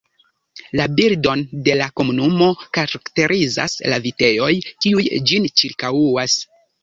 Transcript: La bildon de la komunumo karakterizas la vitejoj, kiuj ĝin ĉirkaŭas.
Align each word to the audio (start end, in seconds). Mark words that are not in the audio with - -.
La 0.79 0.85
bildon 0.99 1.41
de 1.67 1.73
la 1.81 1.87
komunumo 1.99 2.47
karakterizas 2.77 3.77
la 3.93 4.01
vitejoj, 4.07 4.49
kiuj 4.87 5.05
ĝin 5.31 5.47
ĉirkaŭas. 5.63 6.39